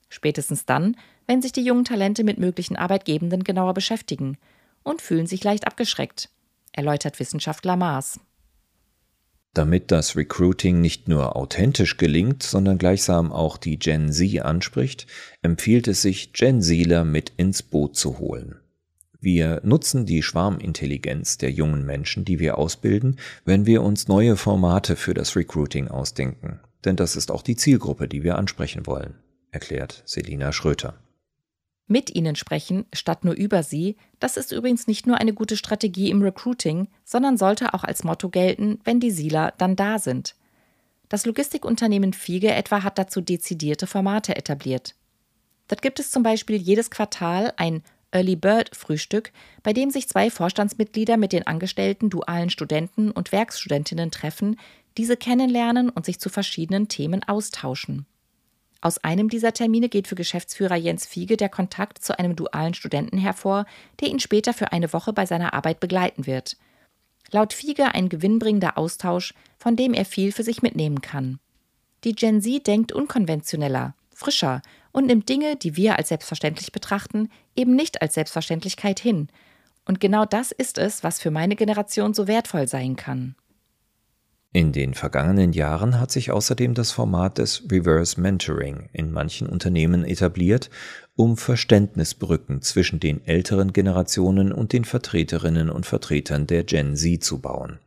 Spätestens 0.09 0.65
dann, 0.65 0.97
wenn 1.27 1.41
sich 1.41 1.53
die 1.53 1.63
jungen 1.63 1.85
Talente 1.85 2.23
mit 2.23 2.37
möglichen 2.37 2.75
Arbeitgebenden 2.75 3.43
genauer 3.43 3.73
beschäftigen 3.73 4.37
und 4.83 5.01
fühlen 5.01 5.27
sich 5.27 5.43
leicht 5.43 5.67
abgeschreckt, 5.67 6.29
erläutert 6.71 7.19
Wissenschaftler 7.19 7.75
Maas. 7.75 8.19
Damit 9.53 9.91
das 9.91 10.15
Recruiting 10.15 10.81
nicht 10.81 11.07
nur 11.07 11.35
authentisch 11.35 11.97
gelingt, 11.97 12.41
sondern 12.41 12.79
gleichsam 12.79 13.31
auch 13.31 13.57
die 13.57 13.77
Gen 13.77 14.11
Z 14.11 14.41
anspricht, 14.41 15.05
empfiehlt 15.43 15.87
es 15.87 16.01
sich, 16.01 16.33
Gen 16.33 16.61
Zler 16.61 17.03
mit 17.03 17.33
ins 17.37 17.61
Boot 17.61 17.95
zu 17.95 18.17
holen. 18.17 18.55
Wir 19.19 19.61
nutzen 19.63 20.05
die 20.05 20.23
Schwarmintelligenz 20.23 21.37
der 21.37 21.51
jungen 21.51 21.85
Menschen, 21.85 22.25
die 22.25 22.39
wir 22.39 22.57
ausbilden, 22.57 23.19
wenn 23.45 23.65
wir 23.65 23.83
uns 23.83 24.07
neue 24.07 24.35
Formate 24.35 24.95
für 24.95 25.13
das 25.13 25.35
Recruiting 25.35 25.87
ausdenken. 25.87 26.59
Denn 26.83 26.95
das 26.95 27.15
ist 27.15 27.31
auch 27.31 27.43
die 27.43 27.55
Zielgruppe, 27.55 28.07
die 28.07 28.23
wir 28.23 28.37
ansprechen 28.37 28.85
wollen, 28.87 29.13
erklärt 29.51 30.01
Selina 30.05 30.51
Schröter 30.51 31.02
mit 31.93 32.13
ihnen 32.13 32.35
sprechen, 32.35 32.85
statt 32.91 33.23
nur 33.23 33.35
über 33.35 33.63
sie, 33.63 33.95
das 34.19 34.35
ist 34.35 34.51
übrigens 34.51 34.87
nicht 34.87 35.07
nur 35.07 35.17
eine 35.17 35.31
gute 35.31 35.55
Strategie 35.55 36.09
im 36.09 36.21
Recruiting, 36.21 36.87
sondern 37.05 37.37
sollte 37.37 37.73
auch 37.73 37.83
als 37.85 38.03
Motto 38.03 38.29
gelten, 38.29 38.79
wenn 38.83 38.99
die 38.99 39.11
Sieler 39.11 39.53
dann 39.59 39.77
da 39.77 39.99
sind. 39.99 40.35
Das 41.07 41.25
Logistikunternehmen 41.27 42.11
Fiege 42.11 42.51
etwa 42.51 42.81
hat 42.81 42.97
dazu 42.97 43.21
dezidierte 43.21 43.85
Formate 43.85 44.35
etabliert. 44.35 44.95
Dort 45.67 45.83
gibt 45.83 45.99
es 45.99 46.09
zum 46.09 46.23
Beispiel 46.23 46.55
jedes 46.55 46.89
Quartal 46.89 47.53
ein 47.57 47.83
Early 48.11 48.35
Bird 48.35 48.75
Frühstück, 48.75 49.31
bei 49.61 49.71
dem 49.71 49.91
sich 49.91 50.07
zwei 50.07 50.31
Vorstandsmitglieder 50.31 51.17
mit 51.17 51.31
den 51.31 51.45
angestellten 51.45 52.09
dualen 52.09 52.49
Studenten 52.49 53.11
und 53.11 53.31
Werkstudentinnen 53.31 54.09
treffen, 54.09 54.59
diese 54.97 55.15
kennenlernen 55.15 55.89
und 55.89 56.05
sich 56.05 56.19
zu 56.19 56.29
verschiedenen 56.29 56.87
Themen 56.87 57.23
austauschen. 57.23 58.07
Aus 58.83 58.97
einem 58.97 59.29
dieser 59.29 59.53
Termine 59.53 59.87
geht 59.87 60.09
für 60.09 60.15
Geschäftsführer 60.15 60.75
Jens 60.75 61.05
Fiege 61.05 61.37
der 61.37 61.47
Kontakt 61.47 62.03
zu 62.03 62.19
einem 62.19 62.35
dualen 62.35 62.73
Studenten 62.73 63.17
hervor, 63.17 63.65
der 64.01 64.09
ihn 64.09 64.19
später 64.19 64.53
für 64.53 64.73
eine 64.73 64.91
Woche 64.91 65.13
bei 65.13 65.25
seiner 65.25 65.53
Arbeit 65.53 65.79
begleiten 65.79 66.27
wird. 66.27 66.57
Laut 67.31 67.53
Fiege 67.53 67.95
ein 67.95 68.09
gewinnbringender 68.09 68.77
Austausch, 68.77 69.35
von 69.57 69.77
dem 69.77 69.93
er 69.93 70.03
viel 70.03 70.33
für 70.33 70.43
sich 70.43 70.61
mitnehmen 70.61 70.99
kann. 70.99 71.39
Die 72.03 72.11
Gen 72.11 72.41
Z 72.41 72.67
denkt 72.67 72.91
unkonventioneller, 72.91 73.95
frischer 74.13 74.61
und 74.91 75.05
nimmt 75.05 75.29
Dinge, 75.29 75.55
die 75.55 75.77
wir 75.77 75.97
als 75.97 76.09
selbstverständlich 76.09 76.73
betrachten, 76.73 77.29
eben 77.55 77.77
nicht 77.77 78.01
als 78.01 78.15
Selbstverständlichkeit 78.15 78.99
hin. 78.99 79.29
Und 79.85 80.01
genau 80.01 80.25
das 80.25 80.51
ist 80.51 80.77
es, 80.77 81.05
was 81.05 81.21
für 81.21 81.31
meine 81.31 81.55
Generation 81.55 82.13
so 82.13 82.27
wertvoll 82.27 82.67
sein 82.67 82.97
kann. 82.97 83.35
In 84.55 84.71
den 84.71 84.93
vergangenen 84.93 85.51
Jahren 85.51 85.99
hat 85.99 86.11
sich 86.11 86.29
außerdem 86.29 86.75
das 86.75 86.91
Format 86.91 87.39
des 87.39 87.63
Reverse 87.71 88.21
Mentoring 88.21 88.87
in 88.93 89.11
manchen 89.11 89.47
Unternehmen 89.47 90.05
etabliert, 90.05 90.69
um 91.15 91.37
Verständnisbrücken 91.37 92.61
zwischen 92.61 92.99
den 92.99 93.25
älteren 93.25 93.73
Generationen 93.73 94.51
und 94.51 94.71
den 94.71 94.85
Vertreterinnen 94.85 95.71
und 95.71 95.87
Vertretern 95.87 96.45
der 96.45 96.63
Gen 96.65 96.95
Z 96.95 97.23
zu 97.23 97.41
bauen. 97.41 97.79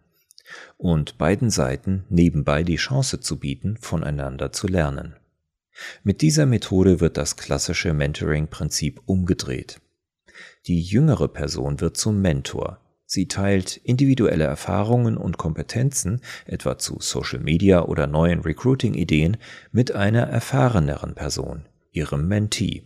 Und 0.77 1.19
beiden 1.19 1.51
Seiten 1.51 2.05
nebenbei 2.09 2.65
die 2.65 2.77
Chance 2.77 3.21
zu 3.21 3.39
bieten, 3.39 3.77
voneinander 3.81 4.51
zu 4.51 4.67
lernen. 4.67 5.15
Mit 6.03 6.21
dieser 6.21 6.47
Methode 6.47 6.99
wird 6.99 7.17
das 7.17 7.37
klassische 7.37 7.95
Mentoring-Prinzip 7.95 9.03
umgedreht. 9.07 9.81
Die 10.67 10.81
jüngere 10.81 11.29
Person 11.29 11.81
wird 11.81 11.97
zum 11.97 12.21
Mentor, 12.21 12.81
Sie 13.09 13.29
teilt 13.29 13.77
individuelle 13.77 14.45
Erfahrungen 14.45 15.17
und 15.17 15.39
Kompetenzen, 15.39 16.21
etwa 16.45 16.77
zu 16.77 16.99
Social 17.01 17.39
Media 17.39 17.85
oder 17.85 18.09
neuen 18.09 18.41
Recruiting-Ideen, 18.41 19.37
mit 19.71 19.93
einer 19.93 20.23
erfahreneren 20.23 21.15
Person, 21.15 21.67
ihrem 21.93 22.27
Mentee. 22.27 22.83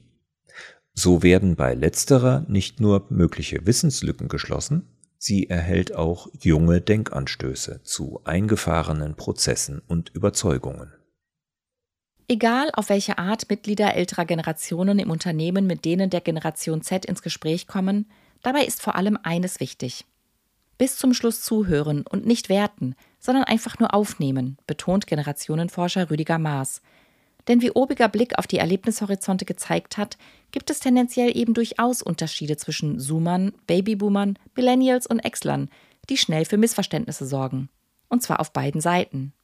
So 0.93 1.23
werden 1.23 1.57
bei 1.57 1.75
letzterer 1.75 2.45
nicht 2.49 2.81
nur 2.81 3.07
mögliche 3.09 3.67
Wissenslücken 3.67 4.29
geschlossen, 4.29 4.87
sie 5.17 5.49
erhält 5.49 5.95
auch 5.95 6.29
junge 6.39 6.83
Denkanstöße 6.83 7.81
zu 7.83 8.21
eingefahrenen 8.25 9.15
Prozessen 9.17 9.81
und 9.89 10.11
Überzeugungen. 10.11 10.93
Egal, 12.29 12.71
auf 12.75 12.91
welche 12.91 13.19
Art 13.19 13.49
Mitglieder 13.49 13.95
älterer 13.95 14.27
Generationen 14.27 14.99
im 14.99 15.11
Unternehmen 15.11 15.67
mit 15.67 15.87
denen 15.87 16.11
der 16.11 16.21
Generation 16.21 16.83
Z 16.83 17.07
ins 17.07 17.23
Gespräch 17.23 17.67
kommen, 17.67 18.11
dabei 18.43 18.65
ist 18.65 18.83
vor 18.83 18.95
allem 18.95 19.19
eines 19.23 19.61
wichtig 19.61 20.05
bis 20.81 20.97
zum 20.97 21.13
Schluss 21.13 21.43
zuhören 21.43 22.07
und 22.09 22.25
nicht 22.25 22.49
werten, 22.49 22.95
sondern 23.19 23.45
einfach 23.45 23.79
nur 23.79 23.93
aufnehmen, 23.93 24.57
betont 24.67 25.07
Generationenforscher 25.07 26.11
Rüdiger 26.11 26.39
Maas. 26.39 26.81
Denn 27.49 27.61
wie 27.61 27.71
obiger 27.73 28.09
Blick 28.09 28.39
auf 28.39 28.47
die 28.47 28.57
Erlebnishorizonte 28.57 29.45
gezeigt 29.45 29.99
hat, 29.99 30.17
gibt 30.53 30.71
es 30.71 30.81
tendenziell 30.81 31.37
eben 31.37 31.53
durchaus 31.53 32.01
Unterschiede 32.01 32.57
zwischen 32.57 32.99
Zoomern, 32.99 33.53
Babyboomern, 33.67 34.39
Millennials 34.57 35.07
und 35.07 35.19
Exlern, 35.21 35.69
die 36.09 36.17
schnell 36.17 36.47
für 36.47 36.57
Missverständnisse 36.57 37.27
sorgen. 37.27 37.69
Und 38.09 38.23
zwar 38.23 38.41
auf 38.41 38.55
beiden 38.55 38.81
Seiten. 38.81 39.35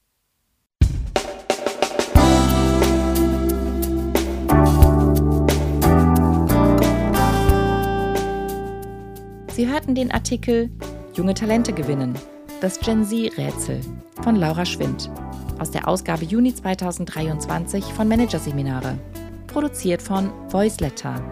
Sie 9.52 9.68
hörten 9.68 9.94
den 9.94 10.10
Artikel 10.12 10.70
Junge 11.16 11.32
Talente 11.32 11.72
gewinnen. 11.72 12.14
Das 12.60 12.78
Gen 12.78 13.02
Z-Rätsel 13.02 13.80
von 14.22 14.36
Laura 14.36 14.66
Schwind. 14.66 15.10
Aus 15.58 15.70
der 15.70 15.88
Ausgabe 15.88 16.26
Juni 16.26 16.54
2023 16.54 17.84
von 17.84 18.06
Managerseminare. 18.06 18.98
Produziert 19.46 20.02
von 20.02 20.30
Voiceletter. 20.50 21.22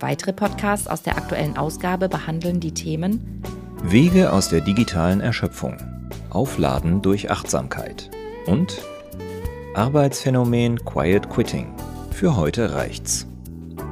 Weitere 0.00 0.32
Podcasts 0.32 0.88
aus 0.88 1.02
der 1.02 1.18
aktuellen 1.18 1.58
Ausgabe 1.58 2.08
behandeln 2.08 2.58
die 2.58 2.72
Themen 2.72 3.42
Wege 3.82 4.32
aus 4.32 4.48
der 4.48 4.62
digitalen 4.62 5.20
Erschöpfung. 5.20 5.76
Aufladen 6.30 7.02
durch 7.02 7.30
Achtsamkeit. 7.30 8.10
Und 8.46 8.80
Arbeitsphänomen 9.74 10.82
Quiet 10.86 11.28
Quitting. 11.28 11.74
Für 12.12 12.36
heute 12.36 12.74
reicht's. 12.74 13.26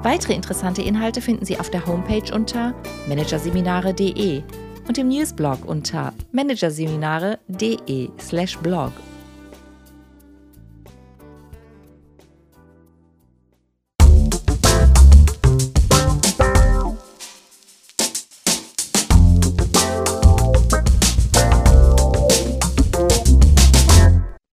Weitere 0.03 0.33
interessante 0.33 0.81
Inhalte 0.81 1.21
finden 1.21 1.45
Sie 1.45 1.61
auf 1.61 1.69
der 1.69 1.85
Homepage 1.85 2.35
unter 2.35 2.73
managerseminare.de 3.07 4.43
und 4.91 4.99
im 4.99 5.07
Newsblog 5.07 5.65
unter 5.67 6.13
managerseminare.de/blog. 6.33 9.10